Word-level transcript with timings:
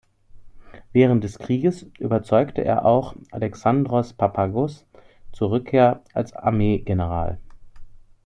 Während 0.93 1.23
des 1.23 1.37
Krieges 1.37 1.83
überzeugte 1.99 2.65
er 2.65 2.85
auch 2.85 3.13
Alexandros 3.29 4.13
Papagos 4.13 4.83
zur 5.31 5.51
Rückkehr 5.51 6.01
als 6.15 6.33
Armeegeneral. 6.33 7.39